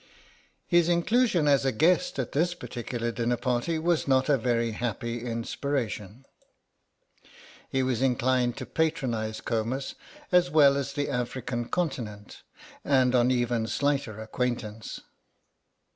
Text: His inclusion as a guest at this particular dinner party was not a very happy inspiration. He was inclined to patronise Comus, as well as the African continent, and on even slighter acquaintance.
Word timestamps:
His 0.65 0.89
inclusion 0.89 1.47
as 1.47 1.63
a 1.63 1.71
guest 1.71 2.17
at 2.17 2.31
this 2.31 2.55
particular 2.55 3.11
dinner 3.11 3.37
party 3.37 3.77
was 3.77 4.07
not 4.07 4.29
a 4.29 4.35
very 4.39 4.71
happy 4.71 5.23
inspiration. 5.23 6.25
He 7.69 7.83
was 7.83 8.01
inclined 8.01 8.57
to 8.57 8.65
patronise 8.65 9.41
Comus, 9.41 9.93
as 10.31 10.49
well 10.49 10.75
as 10.75 10.93
the 10.93 11.07
African 11.11 11.65
continent, 11.69 12.41
and 12.83 13.13
on 13.13 13.29
even 13.29 13.67
slighter 13.67 14.19
acquaintance. 14.19 15.01